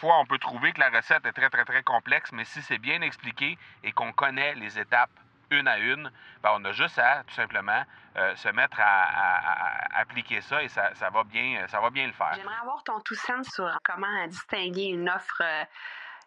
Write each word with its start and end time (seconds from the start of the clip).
parfois, 0.00 0.20
on 0.20 0.26
peut 0.26 0.38
trouver 0.38 0.72
que 0.72 0.78
la 0.78 0.90
recette 0.90 1.26
est 1.26 1.32
très, 1.32 1.50
très, 1.50 1.64
très 1.64 1.82
complexe, 1.82 2.30
mais 2.30 2.44
si 2.44 2.62
c'est 2.62 2.78
bien 2.78 3.00
expliqué 3.00 3.58
et 3.82 3.90
qu'on 3.90 4.12
connaît 4.12 4.54
les 4.54 4.78
étapes 4.78 5.10
une 5.50 5.66
à 5.66 5.78
une, 5.78 6.12
ben, 6.40 6.50
on 6.54 6.64
a 6.66 6.72
juste 6.72 7.00
à 7.00 7.24
tout 7.24 7.34
simplement 7.34 7.82
euh, 8.16 8.36
se 8.36 8.48
mettre 8.50 8.76
à, 8.80 9.98
appliquer 9.98 10.40
ça 10.40 10.62
et 10.62 10.68
ça, 10.68 10.92
va 11.12 11.24
bien, 11.24 11.66
ça 11.66 11.80
va 11.80 11.90
bien 11.90 12.06
le 12.06 12.12
faire. 12.12 12.32
J'aimerais 12.34 12.60
avoir 12.62 12.84
ton 12.84 13.00
tout 13.00 13.16
sens 13.16 13.48
sur 13.48 13.76
comment 13.82 14.26
distinguer 14.28 14.84
une 14.84 15.08
offre 15.08 15.42
euh, 15.42 15.64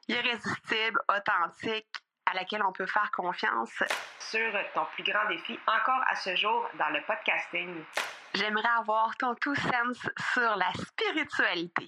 irrésistible, 0.09 0.99
authentique, 1.07 1.87
à 2.25 2.33
laquelle 2.33 2.63
on 2.63 2.73
peut 2.73 2.87
faire 2.87 3.09
confiance. 3.11 3.71
Sur 4.19 4.51
ton 4.73 4.85
plus 4.95 5.03
grand 5.03 5.29
défi 5.29 5.57
encore 5.65 6.03
à 6.07 6.15
ce 6.15 6.35
jour 6.35 6.67
dans 6.77 6.89
le 6.89 7.01
podcasting. 7.03 7.83
J'aimerais 8.33 8.69
avoir 8.79 9.15
ton 9.17 9.33
tout 9.35 9.55
sens 9.55 10.09
sur 10.33 10.55
la 10.57 10.71
spiritualité. 10.73 11.87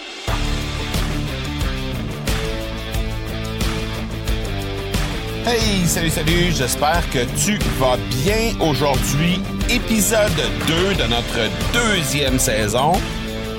Hey, 5.43 5.87
salut, 5.87 6.11
salut, 6.11 6.51
j'espère 6.51 7.01
que 7.09 7.25
tu 7.43 7.57
vas 7.79 7.97
bien 8.23 8.53
aujourd'hui. 8.59 9.41
Épisode 9.71 10.29
2 10.67 10.93
de 10.93 11.09
notre 11.09 11.49
deuxième 11.73 12.37
saison. 12.37 12.91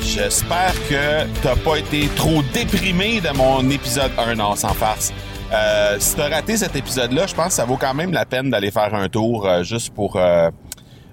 J'espère 0.00 0.74
que 0.88 1.26
t'as 1.42 1.56
pas 1.56 1.78
été 1.78 2.06
trop 2.14 2.40
déprimé 2.54 3.20
de 3.20 3.30
mon 3.36 3.68
épisode 3.68 4.12
1, 4.16 4.36
non, 4.36 4.54
sans 4.54 4.74
farce. 4.74 5.12
Euh, 5.52 5.96
si 5.98 6.14
t'as 6.14 6.28
raté 6.28 6.56
cet 6.56 6.76
épisode-là, 6.76 7.26
je 7.26 7.34
pense 7.34 7.48
que 7.48 7.54
ça 7.54 7.64
vaut 7.64 7.76
quand 7.76 7.94
même 7.94 8.12
la 8.12 8.26
peine 8.26 8.48
d'aller 8.48 8.70
faire 8.70 8.94
un 8.94 9.08
tour 9.08 9.46
euh, 9.48 9.64
juste 9.64 9.92
pour 9.92 10.14
euh, 10.16 10.50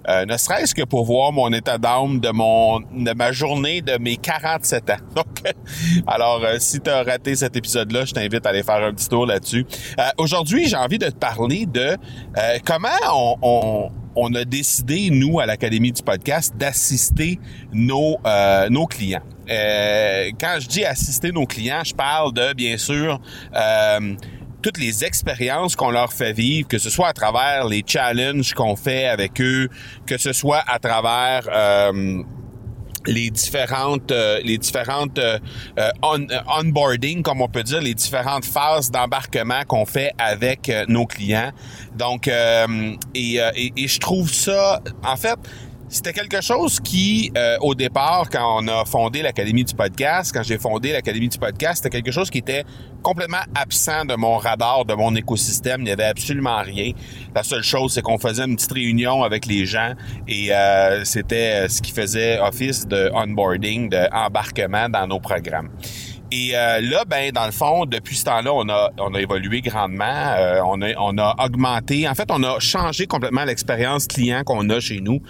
euh, 0.09 0.25
ne 0.25 0.37
serait-ce 0.37 0.73
que 0.73 0.83
pour 0.83 1.05
voir 1.05 1.31
mon 1.31 1.53
état 1.53 1.77
d'âme 1.77 2.19
de 2.19 2.29
mon 2.29 2.79
de 2.79 3.13
ma 3.13 3.31
journée 3.31 3.81
de 3.81 3.97
mes 3.99 4.17
47 4.17 4.89
ans. 4.89 4.95
Donc, 5.15 5.53
alors, 6.07 6.43
euh, 6.43 6.55
si 6.59 6.79
tu 6.79 6.89
as 6.89 7.03
raté 7.03 7.35
cet 7.35 7.55
épisode-là, 7.55 8.05
je 8.05 8.13
t'invite 8.13 8.45
à 8.45 8.49
aller 8.49 8.63
faire 8.63 8.83
un 8.83 8.93
petit 8.93 9.07
tour 9.07 9.27
là-dessus. 9.27 9.67
Euh, 9.99 10.03
aujourd'hui, 10.17 10.67
j'ai 10.67 10.77
envie 10.77 10.97
de 10.97 11.07
te 11.07 11.15
parler 11.15 11.65
de 11.67 11.95
comment 12.65 12.89
on, 13.41 13.91
on, 14.15 14.33
a 14.33 14.45
décidé, 14.45 15.09
nous, 15.11 15.39
à 15.39 15.45
l'Académie 15.45 15.91
du 15.91 16.01
podcast, 16.01 16.55
d'assister 16.57 17.39
nos, 17.71 18.17
nos 18.69 18.87
clients. 18.87 19.21
quand 19.47 20.57
je 20.59 20.67
dis 20.67 20.85
assister 20.85 21.31
nos 21.31 21.45
clients, 21.45 21.83
je 21.83 21.93
parle 21.93 22.33
de, 22.33 22.53
bien 22.53 22.77
sûr, 22.77 23.19
toutes 24.61 24.77
les 24.77 25.03
expériences 25.05 25.75
qu'on 25.75 25.91
leur 25.91 26.13
fait 26.13 26.33
vivre, 26.33 26.67
que 26.67 26.77
ce 26.77 26.89
soit 26.89 27.07
à 27.07 27.13
travers 27.13 27.65
les 27.65 27.83
challenges 27.85 28.53
qu'on 28.53 28.75
fait 28.75 29.07
avec 29.07 29.39
eux, 29.41 29.69
que 30.05 30.17
ce 30.17 30.33
soit 30.33 30.63
à 30.67 30.79
travers 30.79 31.47
euh, 31.51 32.23
les 33.05 33.29
différentes 33.29 34.11
euh, 34.11 34.39
les 34.43 34.57
différentes 34.57 35.19
euh, 35.19 35.39
onboarding 36.03 37.23
comme 37.23 37.41
on 37.41 37.47
peut 37.47 37.63
dire 37.63 37.81
les 37.81 37.93
différentes 37.93 38.45
phases 38.45 38.91
d'embarquement 38.91 39.63
qu'on 39.67 39.85
fait 39.85 40.11
avec 40.17 40.71
nos 40.87 41.05
clients. 41.05 41.51
Donc 41.95 42.27
et, 42.27 43.35
et, 43.37 43.73
et, 43.75 43.87
je 43.87 43.99
trouve 43.99 44.31
ça 44.31 44.81
en 45.03 45.15
fait 45.15 45.39
c'était 45.89 46.13
quelque 46.13 46.39
chose 46.41 46.79
qui, 46.79 47.31
euh, 47.35 47.57
au 47.61 47.73
départ, 47.73 48.29
quand 48.29 48.61
on 48.61 48.67
a 48.67 48.85
fondé 48.85 49.23
l'Académie 49.23 49.63
du 49.63 49.73
podcast, 49.73 50.31
quand 50.33 50.43
j'ai 50.43 50.59
fondé 50.59 50.91
l'Académie 50.91 51.29
du 51.29 51.37
podcast, 51.37 51.83
c'était 51.83 51.97
quelque 51.97 52.11
chose 52.11 52.29
qui 52.29 52.37
était 52.37 52.63
complètement 53.01 53.41
absent 53.55 54.05
de 54.05 54.15
mon 54.15 54.37
radar, 54.37 54.85
de 54.85 54.93
mon 54.93 55.15
écosystème. 55.15 55.81
Il 55.81 55.85
n'y 55.85 55.91
avait 55.91 56.05
absolument 56.05 56.61
rien. 56.61 56.91
La 57.33 57.41
seule 57.41 57.63
chose, 57.63 57.93
c'est 57.93 58.03
qu'on 58.03 58.19
faisait 58.19 58.45
une 58.45 58.55
petite 58.55 58.71
réunion 58.71 59.23
avec 59.23 59.47
les 59.47 59.65
gens 59.65 59.93
et 60.27 60.53
euh, 60.53 61.03
c'était 61.05 61.67
ce 61.67 61.81
qui 61.81 61.91
faisait 61.91 62.39
office 62.39 62.87
de 62.87 63.09
onboarding, 63.13 63.89
d'embarquement 63.89 64.89
dans 64.89 65.07
nos 65.07 65.19
programmes. 65.19 65.69
Et 66.31 66.55
euh, 66.55 66.79
là, 66.81 67.05
ben, 67.05 67.31
dans 67.31 67.45
le 67.45 67.51
fond, 67.51 67.85
depuis 67.85 68.15
ce 68.15 68.25
temps-là, 68.25 68.53
on 68.53 68.69
a, 68.69 68.91
on 68.99 69.13
a 69.15 69.19
évolué 69.19 69.61
grandement. 69.61 70.05
Euh, 70.05 70.61
on, 70.63 70.81
a, 70.81 70.93
on 70.99 71.17
a 71.17 71.35
augmenté. 71.43 72.07
En 72.07 72.13
fait, 72.13 72.29
on 72.29 72.43
a 72.43 72.59
changé 72.59 73.07
complètement 73.07 73.45
l'expérience 73.45 74.05
client 74.05 74.43
qu'on 74.43 74.69
a 74.69 74.79
chez 74.79 75.01
nous. 75.01 75.21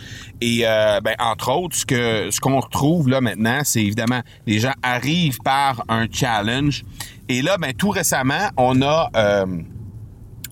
Et 0.41 0.61
euh, 0.63 0.99
ben, 1.01 1.15
entre 1.19 1.51
autres, 1.51 1.75
ce 1.77 1.85
que 1.85 2.29
ce 2.31 2.41
qu'on 2.41 2.59
retrouve 2.59 3.07
là 3.07 3.21
maintenant, 3.21 3.61
c'est 3.63 3.81
évidemment 3.81 4.21
les 4.45 4.59
gens 4.59 4.73
arrivent 4.83 5.39
par 5.39 5.83
un 5.87 6.07
challenge. 6.11 6.83
Et 7.29 7.41
là, 7.41 7.57
ben, 7.57 7.73
tout 7.73 7.89
récemment, 7.89 8.49
on 8.57 8.81
a 8.81 9.09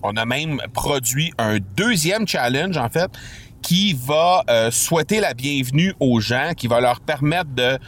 on 0.02 0.16
a 0.16 0.24
même 0.24 0.60
produit 0.72 1.32
un 1.38 1.58
deuxième 1.76 2.26
challenge, 2.26 2.76
en 2.76 2.88
fait, 2.88 3.10
qui 3.62 3.92
va 3.94 4.44
souhaiter 4.70 5.20
la 5.20 5.34
bienvenue 5.34 5.92
aux 5.98 6.20
gens, 6.20 6.52
qui 6.56 6.68
va 6.68 6.80
leur 6.80 7.00
permettre 7.00 7.50
de 7.54 7.78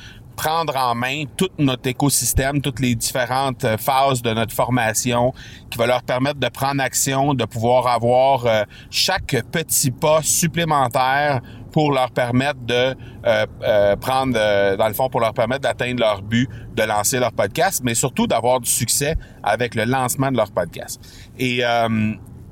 prendre 0.41 0.75
en 0.75 0.95
main 0.95 1.25
tout 1.37 1.51
notre 1.59 1.87
écosystème, 1.87 2.63
toutes 2.63 2.81
les 2.81 2.95
différentes 2.95 3.63
euh, 3.65 3.77
phases 3.77 4.23
de 4.23 4.33
notre 4.33 4.55
formation, 4.55 5.35
qui 5.71 5.77
va 5.77 5.87
leur 5.87 6.03
permettre 6.03 6.41
de 6.41 6.49
prendre 6.49 6.83
action, 6.83 7.35
de 7.35 7.45
pouvoir 7.45 7.87
avoir 7.87 8.47
euh, 8.47 8.63
chaque 8.91 9.37
petit 9.53 9.91
pas 9.91 10.21
supplémentaire 10.23 11.43
pour 11.73 11.93
leur 11.93 12.11
permettre 12.11 12.61
de 12.61 12.97
euh, 13.27 13.97
prendre, 13.97 14.33
dans 14.77 14.89
le 14.89 14.95
fond, 14.95 15.11
pour 15.11 15.21
leur 15.21 15.35
permettre 15.35 15.61
d'atteindre 15.61 16.01
leur 16.01 16.23
but, 16.23 16.49
de 16.75 16.83
lancer 16.85 17.21
leur 17.21 17.33
podcast, 17.33 17.83
mais 17.85 17.95
surtout 17.95 18.27
d'avoir 18.27 18.61
du 18.61 18.71
succès 18.71 19.17
avec 19.43 19.75
le 19.75 19.85
lancement 19.85 20.33
de 20.33 20.39
leur 20.39 20.51
podcast. 20.51 21.01
Et, 21.39 21.59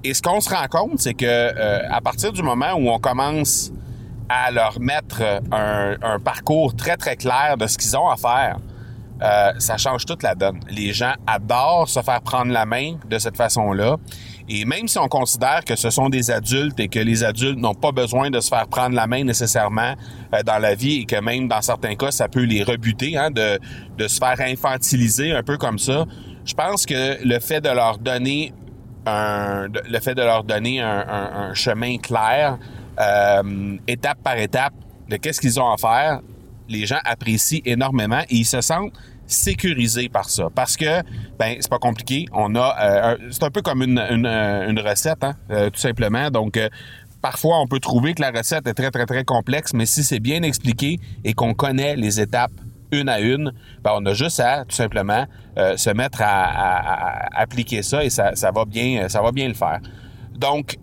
et 0.04 0.14
ce 0.14 0.22
qu'on 0.22 0.40
se 0.40 0.50
rend 0.50 0.68
compte, 0.70 1.00
c'est 1.00 1.14
que 1.14 1.90
à 1.90 2.00
partir 2.00 2.32
du 2.32 2.44
moment 2.44 2.74
où 2.74 2.88
on 2.90 3.00
commence 3.00 3.72
à 4.28 4.50
leur 4.50 4.80
mettre 4.80 5.22
un, 5.52 5.96
un, 6.02 6.18
parcours 6.18 6.74
très, 6.76 6.96
très 6.96 7.16
clair 7.16 7.56
de 7.56 7.66
ce 7.66 7.78
qu'ils 7.78 7.96
ont 7.96 8.08
à 8.08 8.16
faire, 8.16 8.58
euh, 9.22 9.52
ça 9.58 9.76
change 9.76 10.04
toute 10.04 10.22
la 10.22 10.34
donne. 10.34 10.60
Les 10.70 10.92
gens 10.92 11.14
adorent 11.26 11.88
se 11.88 12.00
faire 12.00 12.20
prendre 12.20 12.52
la 12.52 12.66
main 12.66 12.94
de 13.08 13.18
cette 13.18 13.36
façon-là. 13.36 13.96
Et 14.48 14.64
même 14.64 14.86
si 14.88 14.98
on 14.98 15.08
considère 15.08 15.64
que 15.64 15.76
ce 15.76 15.90
sont 15.90 16.08
des 16.08 16.30
adultes 16.30 16.78
et 16.80 16.88
que 16.88 17.00
les 17.00 17.24
adultes 17.24 17.58
n'ont 17.58 17.74
pas 17.74 17.92
besoin 17.92 18.30
de 18.30 18.40
se 18.40 18.48
faire 18.48 18.66
prendre 18.68 18.94
la 18.94 19.06
main 19.06 19.24
nécessairement 19.24 19.94
euh, 20.34 20.42
dans 20.42 20.58
la 20.58 20.74
vie 20.74 21.00
et 21.00 21.04
que 21.04 21.20
même 21.20 21.48
dans 21.48 21.62
certains 21.62 21.96
cas, 21.96 22.10
ça 22.10 22.28
peut 22.28 22.44
les 22.44 22.62
rebuter, 22.62 23.16
hein, 23.16 23.30
de, 23.30 23.58
de 23.96 24.08
se 24.08 24.18
faire 24.18 24.40
infantiliser 24.40 25.32
un 25.32 25.42
peu 25.42 25.58
comme 25.58 25.78
ça, 25.78 26.06
je 26.44 26.54
pense 26.54 26.86
que 26.86 27.22
le 27.24 27.40
fait 27.40 27.60
de 27.60 27.68
leur 27.68 27.98
donner 27.98 28.54
un, 29.04 29.66
le 29.68 30.00
fait 30.00 30.14
de 30.14 30.22
leur 30.22 30.44
donner 30.44 30.80
un, 30.80 31.04
un, 31.08 31.50
un 31.50 31.54
chemin 31.54 31.98
clair, 31.98 32.58
euh, 33.00 33.76
étape 33.86 34.22
par 34.22 34.36
étape 34.38 34.72
de 35.08 35.16
qu'est-ce 35.16 35.40
qu'ils 35.40 35.60
ont 35.60 35.70
à 35.70 35.76
faire, 35.76 36.20
les 36.68 36.84
gens 36.84 36.98
apprécient 37.04 37.60
énormément 37.64 38.20
et 38.28 38.36
ils 38.36 38.44
se 38.44 38.60
sentent 38.60 38.92
sécurisés 39.26 40.08
par 40.08 40.28
ça. 40.28 40.48
Parce 40.54 40.76
que, 40.76 41.02
ben, 41.38 41.56
c'est 41.60 41.70
pas 41.70 41.78
compliqué. 41.78 42.26
On 42.32 42.54
a, 42.56 42.76
euh, 42.80 43.16
c'est 43.30 43.44
un 43.44 43.50
peu 43.50 43.62
comme 43.62 43.82
une, 43.82 43.98
une, 44.10 44.26
une 44.26 44.80
recette, 44.80 45.22
hein, 45.22 45.34
euh, 45.50 45.70
tout 45.70 45.80
simplement. 45.80 46.30
Donc, 46.30 46.58
parfois, 47.22 47.60
on 47.60 47.66
peut 47.66 47.78
trouver 47.78 48.14
que 48.14 48.22
la 48.22 48.30
recette 48.30 48.66
est 48.66 48.74
très, 48.74 48.90
très, 48.90 49.06
très 49.06 49.24
complexe, 49.24 49.74
mais 49.74 49.86
si 49.86 50.02
c'est 50.02 50.20
bien 50.20 50.42
expliqué 50.42 50.98
et 51.24 51.34
qu'on 51.34 51.54
connaît 51.54 51.94
les 51.94 52.20
étapes 52.20 52.52
une 52.90 53.08
à 53.10 53.20
une, 53.20 53.52
ben, 53.84 53.92
on 53.96 54.06
a 54.06 54.14
juste 54.14 54.40
à 54.40 54.64
tout 54.64 54.74
simplement 54.74 55.26
se 55.56 55.90
mettre 55.90 56.22
à, 56.22 57.38
appliquer 57.38 57.82
ça 57.82 58.02
et 58.02 58.10
ça, 58.10 58.34
ça 58.34 58.50
va 58.50 58.64
bien, 58.64 59.08
ça 59.08 59.20
va 59.20 59.30
bien 59.30 59.46
le 59.46 59.54
faire. 59.54 59.80
Donc, 60.38 60.78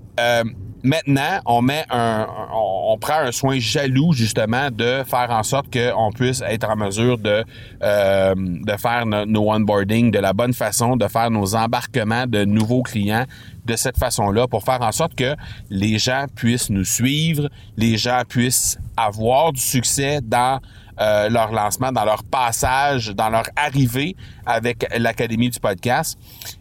Maintenant, 0.85 1.39
on 1.47 1.63
met 1.63 1.83
un, 1.89 2.27
on, 2.53 2.95
prend 2.99 3.17
un 3.17 3.31
soin 3.31 3.57
jaloux 3.57 4.13
justement 4.13 4.69
de 4.69 5.03
faire 5.03 5.31
en 5.31 5.41
sorte 5.41 5.65
qu'on 5.73 6.11
puisse 6.11 6.41
être 6.41 6.69
en 6.69 6.75
mesure 6.75 7.17
de 7.17 7.43
euh, 7.81 8.35
de 8.35 8.77
faire 8.77 9.07
nos 9.07 9.51
onboarding 9.51 10.11
de 10.11 10.19
la 10.19 10.33
bonne 10.33 10.53
façon, 10.53 10.95
de 10.95 11.07
faire 11.07 11.31
nos 11.31 11.55
embarquements 11.55 12.27
de 12.27 12.45
nouveaux 12.45 12.83
clients 12.83 13.25
de 13.65 13.75
cette 13.75 13.97
façon-là 13.97 14.47
pour 14.47 14.63
faire 14.63 14.83
en 14.83 14.91
sorte 14.91 15.15
que 15.15 15.35
les 15.71 15.97
gens 15.97 16.27
puissent 16.35 16.69
nous 16.69 16.85
suivre, 16.85 17.49
les 17.77 17.97
gens 17.97 18.21
puissent 18.29 18.77
avoir 18.95 19.53
du 19.53 19.61
succès 19.61 20.19
dans 20.21 20.59
euh, 20.99 21.29
leur 21.29 21.51
lancement, 21.51 21.91
dans 21.91 22.05
leur 22.05 22.23
passage, 22.23 23.07
dans 23.07 23.29
leur 23.29 23.45
arrivée 23.55 24.15
avec 24.45 24.85
l'Académie 24.97 25.49
du 25.49 25.59
podcast. 25.59 26.17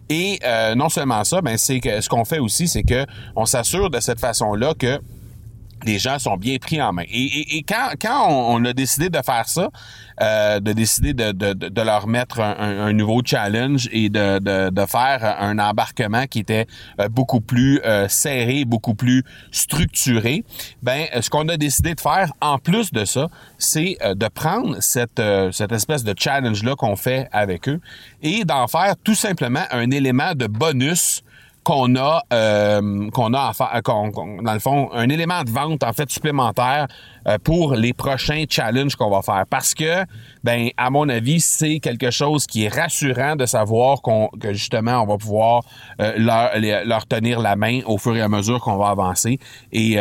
Et 0.09 0.39
euh, 0.43 0.75
non 0.75 0.89
seulement 0.89 1.23
ça, 1.23 1.41
mais 1.41 1.57
c'est 1.57 1.79
que 1.79 2.01
ce 2.01 2.09
qu'on 2.09 2.25
fait 2.25 2.39
aussi, 2.39 2.67
c'est 2.67 2.83
que 2.83 3.05
on 3.35 3.45
s'assure 3.45 3.89
de 3.89 3.99
cette 3.99 4.19
façon-là 4.19 4.73
que 4.77 4.99
les 5.85 5.99
gens 5.99 6.19
sont 6.19 6.37
bien 6.37 6.57
pris 6.57 6.81
en 6.81 6.91
main. 6.91 7.03
Et, 7.09 7.63
quand, 7.63 8.29
on, 8.29 8.63
a 8.65 8.73
décidé 8.73 9.09
de 9.09 9.19
faire 9.23 9.47
ça, 9.47 9.69
euh, 10.21 10.59
de 10.59 10.73
décider 10.73 11.13
de, 11.13 11.81
leur 11.81 12.07
mettre 12.07 12.39
un, 12.39 12.93
nouveau 12.93 13.21
challenge 13.23 13.87
et 13.91 14.09
de, 14.09 14.85
faire 14.87 15.37
un 15.39 15.59
embarquement 15.59 16.25
qui 16.25 16.39
était 16.39 16.67
euh, 16.99 17.09
beaucoup 17.09 17.41
plus 17.41 17.79
euh, 17.85 18.07
serré, 18.07 18.65
beaucoup 18.65 18.95
plus 18.95 19.23
structuré, 19.51 20.43
ben 20.81 21.05
ce 21.19 21.29
qu'on 21.29 21.47
a 21.49 21.57
décidé 21.57 21.95
de 21.95 22.01
faire 22.01 22.31
en 22.41 22.57
plus 22.57 22.91
de 22.91 23.05
ça, 23.05 23.27
c'est 23.57 23.97
de 24.03 24.27
prendre 24.27 24.77
cette 24.79 25.19
espèce 25.71 26.03
de 26.03 26.13
challenge-là 26.17 26.75
qu'on 26.75 26.95
fait 26.95 27.27
avec 27.31 27.69
eux 27.69 27.79
et 28.21 28.45
d'en 28.45 28.67
faire 28.67 28.95
tout 29.03 29.15
simplement 29.15 29.63
un 29.71 29.91
élément 29.91 30.33
de 30.33 30.47
bonus 30.47 31.23
qu'on 31.65 31.95
a 31.95 32.23
euh, 32.31 33.09
qu'on 33.09 33.33
a 33.33 33.51
à 33.59 33.81
dans 33.81 34.53
le 34.53 34.59
fond 34.59 34.89
un 34.93 35.09
élément 35.09 35.43
de 35.43 35.49
vente 35.49 35.83
en 35.83 35.91
fait 35.93 36.09
supplémentaire 36.09 36.87
euh, 36.87 37.14
pour 37.43 37.75
les 37.75 37.93
prochains 37.93 38.45
challenges 38.49 38.95
qu'on 38.95 39.09
va 39.09 39.21
faire. 39.21 39.45
Parce 39.49 39.73
que 39.73 40.05
ben 40.43 40.69
à 40.77 40.89
mon 40.89 41.09
avis 41.09 41.39
c'est 41.39 41.79
quelque 41.79 42.11
chose 42.11 42.45
qui 42.45 42.65
est 42.65 42.73
rassurant 42.73 43.35
de 43.35 43.45
savoir 43.45 44.01
qu'on 44.01 44.27
que 44.39 44.53
justement 44.53 45.01
on 45.01 45.07
va 45.07 45.17
pouvoir 45.17 45.63
euh, 46.01 46.13
leur, 46.17 46.51
leur 46.85 47.07
tenir 47.07 47.39
la 47.39 47.55
main 47.55 47.81
au 47.85 47.97
fur 47.97 48.15
et 48.15 48.21
à 48.21 48.29
mesure 48.29 48.59
qu'on 48.61 48.77
va 48.77 48.89
avancer. 48.89 49.39
Et, 49.71 49.93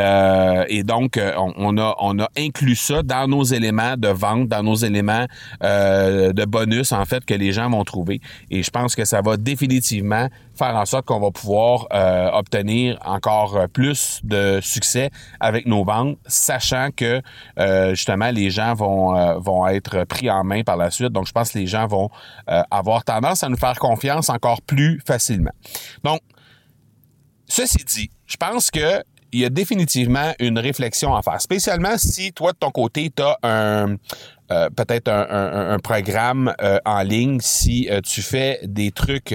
et 0.69 0.83
donc 0.83 1.19
on, 1.37 1.79
a 1.79 1.95
on 2.01 2.19
a 2.19 2.29
inclus 2.37 2.77
ça 2.77 3.03
dans 3.03 3.29
nos 3.29 3.45
éléments 3.45 3.97
de 3.97 4.09
vente 4.09 4.49
dans 4.49 4.63
nos 4.63 4.75
éléments 4.77 5.27
de 5.61 6.45
bonus 6.45 6.93
en 6.93 7.05
fait 7.05 7.25
que 7.25 7.35
les 7.35 7.53
gens 7.53 7.71
vont 7.71 7.85
trouver. 7.85 8.21
Et 8.51 8.63
je 8.63 8.71
pense 8.71 8.95
que 8.95 9.05
ça 9.05 9.21
va 9.21 9.37
définitivement 9.37 10.29
faire 10.57 10.77
en 10.77 10.85
sorte 10.85 11.07
qu'on 11.07 11.21
va 11.21 11.31
pouvoir 11.31 11.87
euh, 11.93 12.31
obtenir 12.33 12.99
encore 13.05 13.69
plus 13.73 14.21
de 14.25 14.61
succès 14.63 15.11
avec 15.41 15.67
nos 15.67 15.85
ventes, 15.85 16.17
sachant 16.27 16.89
que 16.95 17.14
euh, 17.59 17.91
justement 17.91 18.31
les 18.31 18.51
gens 18.51 18.75
vont 18.75 19.17
euh, 19.17 19.39
vont 19.39 19.67
être 19.67 20.05
pris 20.05 20.31
en 20.31 20.45
main 20.45 20.63
par 20.63 20.77
la 20.77 20.91
suite. 20.91 21.13
Donc 21.13 21.27
je 21.27 21.33
pense 21.33 21.53
que 21.53 21.59
les 21.59 21.67
gens 21.67 21.87
vont 21.87 22.11
avoir 22.71 23.05
tendance 23.05 23.43
à 23.43 23.49
nous 23.49 23.57
faire 23.57 23.79
confiance 23.79 24.29
encore 24.29 24.63
plus 24.63 25.01
facilement. 25.07 25.53
Donc 26.03 26.21
ceci 27.47 27.85
dit, 27.85 28.11
je 28.27 28.37
pense 28.37 28.71
que 28.71 29.03
il 29.33 29.41
y 29.41 29.45
a 29.45 29.49
définitivement 29.49 30.33
une 30.39 30.61
réflexion 30.61 31.15
à 31.17 31.23
faire, 31.23 31.41
spécialement 31.41 31.99
si 31.99 32.33
toi 32.33 32.53
de 32.53 32.59
ton 32.59 32.71
côté 32.71 33.11
tu 33.15 33.23
as 33.23 33.37
un 33.43 33.97
peut-être 34.77 35.09
un, 35.09 35.79
programme 35.83 36.55
en 36.85 37.03
ligne, 37.03 37.41
si 37.41 37.89
tu 38.05 38.23
fais 38.23 38.61
des 38.63 38.93
trucs 38.93 39.35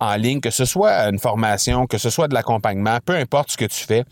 en 0.00 0.14
ligne, 0.16 0.40
que 0.40 0.50
ce 0.50 0.64
soit 0.64 1.08
une 1.08 1.18
formation, 1.18 1.86
que 1.86 1.98
ce 1.98 2.10
soit 2.10 2.28
de 2.28 2.34
l'accompagnement, 2.34 2.98
peu 3.04 3.14
importe 3.14 3.52
ce 3.52 3.56
que 3.56 3.64
tu 3.64 3.84
fais, 3.84 4.04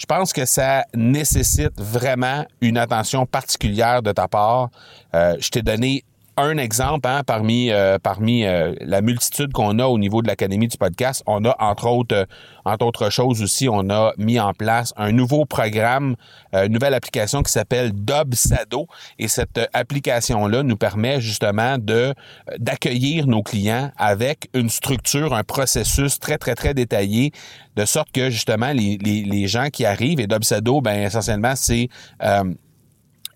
je 0.00 0.06
pense 0.06 0.32
que 0.32 0.46
ça 0.46 0.86
nécessite 0.94 1.78
vraiment 1.78 2.46
une 2.62 2.78
attention 2.78 3.26
particulière 3.26 4.02
de 4.02 4.12
ta 4.12 4.28
part. 4.28 4.70
Euh, 5.14 5.36
je 5.38 5.50
t'ai 5.50 5.60
donné 5.60 6.04
un 6.42 6.58
exemple 6.58 7.08
hein, 7.08 7.22
parmi 7.24 7.70
euh, 7.70 7.98
euh, 8.04 8.74
la 8.80 9.00
multitude 9.00 9.52
qu'on 9.52 9.78
a 9.78 9.86
au 9.86 9.98
niveau 9.98 10.22
de 10.22 10.28
l'académie 10.28 10.68
du 10.68 10.76
podcast. 10.76 11.22
On 11.26 11.44
a 11.44 11.56
entre 11.58 11.86
autres 11.86 12.14
euh, 12.14 12.24
entre 12.64 12.84
autres 12.86 13.10
choses 13.10 13.42
aussi, 13.42 13.68
on 13.68 13.88
a 13.90 14.12
mis 14.18 14.38
en 14.38 14.52
place 14.52 14.92
un 14.96 15.12
nouveau 15.12 15.46
programme, 15.46 16.14
une 16.52 16.72
nouvelle 16.72 16.92
application 16.92 17.42
qui 17.42 17.50
s'appelle 17.50 17.92
Dubsado 17.92 18.86
et 19.18 19.28
cette 19.28 19.58
application 19.72 20.46
là 20.46 20.62
nous 20.62 20.76
permet 20.76 21.22
justement 21.22 21.78
de 21.78 22.14
d'accueillir 22.58 23.26
nos 23.26 23.42
clients 23.42 23.90
avec 23.96 24.50
une 24.52 24.68
structure, 24.68 25.32
un 25.32 25.42
processus 25.42 26.18
très 26.18 26.36
très 26.36 26.54
très 26.54 26.74
détaillé 26.74 27.32
de 27.76 27.84
sorte 27.86 28.12
que 28.12 28.28
justement 28.28 28.72
les, 28.72 29.46
gens 29.48 29.68
qui 29.72 29.86
arrivent 29.86 30.20
et 30.20 30.26
Dubsado 30.26 30.82
ben 30.82 31.02
essentiellement 31.02 31.56
c'est 31.56 31.88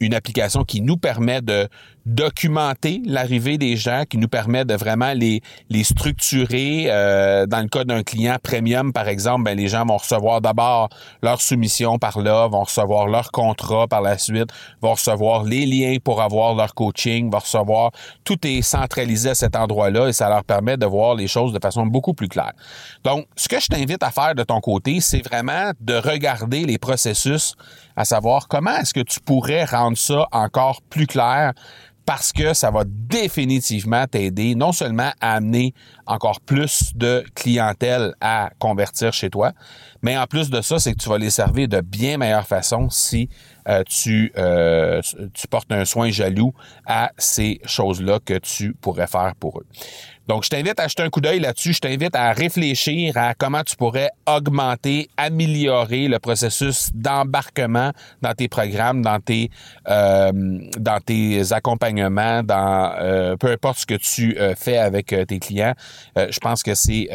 une 0.00 0.14
application 0.14 0.64
qui 0.64 0.80
nous 0.80 0.96
permet 0.96 1.40
de 1.40 1.68
documenter 2.06 3.00
l'arrivée 3.06 3.56
des 3.56 3.76
gens, 3.76 4.04
qui 4.08 4.18
nous 4.18 4.28
permet 4.28 4.64
de 4.64 4.74
vraiment 4.74 5.12
les, 5.14 5.40
les 5.70 5.84
structurer. 5.84 6.86
Euh, 6.88 7.46
dans 7.46 7.60
le 7.60 7.68
cas 7.68 7.84
d'un 7.84 8.02
client 8.02 8.36
premium, 8.42 8.92
par 8.92 9.08
exemple, 9.08 9.44
ben, 9.44 9.56
les 9.56 9.68
gens 9.68 9.86
vont 9.86 9.96
recevoir 9.96 10.40
d'abord 10.40 10.90
leur 11.22 11.40
soumission 11.40 11.98
par 11.98 12.20
là, 12.20 12.46
vont 12.48 12.64
recevoir 12.64 13.06
leur 13.06 13.30
contrat 13.30 13.88
par 13.88 14.02
la 14.02 14.18
suite, 14.18 14.50
vont 14.82 14.92
recevoir 14.92 15.44
les 15.44 15.64
liens 15.64 15.96
pour 16.02 16.20
avoir 16.20 16.54
leur 16.54 16.74
coaching, 16.74 17.30
vont 17.30 17.38
recevoir... 17.38 17.90
Tout 18.24 18.46
est 18.46 18.62
centralisé 18.62 19.30
à 19.30 19.34
cet 19.34 19.56
endroit-là 19.56 20.08
et 20.08 20.12
ça 20.12 20.28
leur 20.28 20.44
permet 20.44 20.76
de 20.76 20.86
voir 20.86 21.14
les 21.14 21.26
choses 21.26 21.52
de 21.52 21.58
façon 21.58 21.86
beaucoup 21.86 22.14
plus 22.14 22.28
claire. 22.28 22.52
Donc, 23.04 23.26
ce 23.36 23.48
que 23.48 23.60
je 23.60 23.68
t'invite 23.68 24.02
à 24.02 24.10
faire 24.10 24.34
de 24.34 24.42
ton 24.42 24.60
côté, 24.60 25.00
c'est 25.00 25.22
vraiment 25.22 25.72
de 25.80 25.94
regarder 25.94 26.64
les 26.64 26.78
processus, 26.78 27.54
à 27.96 28.04
savoir 28.04 28.48
comment 28.48 28.76
est-ce 28.76 28.94
que 28.94 29.00
tu 29.00 29.20
pourrais 29.20 29.64
rendre 29.64 29.83
ça 29.94 30.26
encore 30.32 30.80
plus 30.82 31.06
clair 31.06 31.52
parce 32.06 32.32
que 32.32 32.52
ça 32.52 32.70
va 32.70 32.84
définitivement 32.86 34.06
t'aider 34.06 34.54
non 34.54 34.72
seulement 34.72 35.12
à 35.20 35.34
amener 35.36 35.74
encore 36.06 36.40
plus 36.40 36.92
de 36.94 37.24
clientèle 37.34 38.14
à 38.20 38.50
convertir 38.58 39.12
chez 39.12 39.30
toi, 39.30 39.52
mais 40.02 40.16
en 40.18 40.26
plus 40.26 40.50
de 40.50 40.60
ça, 40.60 40.78
c'est 40.78 40.92
que 40.92 41.02
tu 41.02 41.08
vas 41.08 41.18
les 41.18 41.30
servir 41.30 41.68
de 41.68 41.80
bien 41.80 42.18
meilleure 42.18 42.46
façon 42.46 42.90
si 42.90 43.28
tu, 43.88 44.32
euh, 44.36 45.00
tu 45.32 45.48
portes 45.48 45.70
un 45.72 45.84
soin 45.84 46.10
jaloux 46.10 46.54
à 46.86 47.12
ces 47.18 47.60
choses-là 47.64 48.18
que 48.24 48.38
tu 48.38 48.74
pourrais 48.74 49.06
faire 49.06 49.34
pour 49.38 49.60
eux. 49.60 49.66
Donc, 50.26 50.42
je 50.44 50.48
t'invite 50.48 50.80
à 50.80 50.88
jeter 50.88 51.02
un 51.02 51.10
coup 51.10 51.20
d'œil 51.20 51.38
là-dessus. 51.38 51.74
Je 51.74 51.80
t'invite 51.80 52.16
à 52.16 52.32
réfléchir 52.32 53.16
à 53.16 53.34
comment 53.34 53.62
tu 53.62 53.76
pourrais 53.76 54.10
augmenter, 54.26 55.08
améliorer 55.18 56.08
le 56.08 56.18
processus 56.18 56.90
d'embarquement 56.94 57.92
dans 58.22 58.32
tes 58.32 58.48
programmes, 58.48 59.02
dans 59.02 59.20
tes, 59.20 59.50
euh, 59.88 60.32
dans 60.78 61.00
tes 61.00 61.52
accompagnements, 61.52 62.42
dans 62.42 62.94
euh, 62.98 63.36
peu 63.36 63.48
importe 63.48 63.80
ce 63.80 63.86
que 63.86 63.94
tu 63.94 64.38
euh, 64.38 64.54
fais 64.56 64.78
avec 64.78 65.14
tes 65.28 65.38
clients. 65.38 65.74
je 66.16 66.38
pense 66.38 66.62
que 66.62 66.74
c'est 66.74 67.08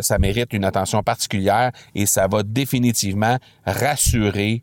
ça 0.00 0.18
mérite 0.18 0.52
une 0.52 0.64
attention 0.64 1.02
particulière 1.02 1.70
et 1.94 2.06
ça 2.06 2.26
va 2.26 2.42
définitivement 2.42 3.38
rassurer 3.66 4.62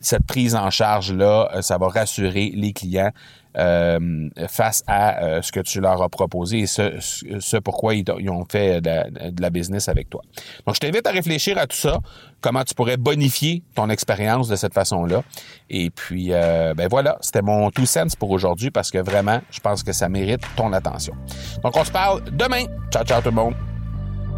cette 0.00 0.26
prise 0.26 0.54
en 0.54 0.70
charge 0.70 1.12
là. 1.12 1.50
Ça 1.60 1.78
va 1.78 1.88
rassurer 1.88 2.52
les 2.54 2.72
clients 2.72 3.12
euh, 3.58 4.30
face 4.48 4.82
à 4.86 5.22
euh, 5.22 5.42
ce 5.42 5.52
que 5.52 5.60
tu 5.60 5.80
leur 5.80 6.00
as 6.02 6.08
proposé 6.08 6.60
et 6.60 6.66
ce, 6.66 7.58
pourquoi 7.58 7.94
ils, 7.94 8.04
ont 8.30 8.46
fait 8.50 8.80
de, 8.80 9.42
la 9.42 9.50
business 9.50 9.90
avec 9.90 10.08
toi. 10.08 10.22
Donc, 10.66 10.76
je 10.76 10.80
t'invite 10.80 11.06
à 11.06 11.10
réfléchir 11.10 11.58
à 11.58 11.66
tout 11.66 11.76
ça, 11.76 11.98
comment 12.40 12.64
tu 12.64 12.74
pourrais 12.74 12.96
bonifier 12.96 13.62
ton 13.74 13.90
expérience 13.90 14.48
de 14.48 14.56
cette 14.56 14.72
façon-là. 14.72 15.22
Et 15.68 15.90
puis, 15.90 16.28
euh, 16.30 16.72
ben 16.72 16.88
voilà, 16.88 17.18
c'était 17.20 17.42
mon 17.42 17.70
two 17.70 17.84
cents 17.84 18.16
pour 18.18 18.30
aujourd'hui 18.30 18.70
parce 18.70 18.90
que 18.90 18.98
vraiment, 18.98 19.42
je 19.50 19.60
pense 19.60 19.82
que 19.82 19.92
ça 19.92 20.08
mérite 20.08 20.40
ton 20.56 20.72
attention. 20.72 21.14
Donc, 21.62 21.76
on 21.76 21.84
se 21.84 21.92
parle 21.92 22.24
demain. 22.32 22.64
Ciao, 22.90 23.04
ciao 23.04 23.20
tout 23.20 23.28
le 23.28 23.34
monde. 23.34 23.54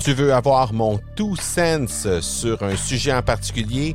Tu 0.01 0.13
veux 0.13 0.35
avoir 0.35 0.73
mon 0.73 0.99
two 1.15 1.37
cents 1.37 2.21
sur 2.21 2.61
un 2.65 2.75
sujet 2.75 3.13
en 3.13 3.23
particulier? 3.23 3.95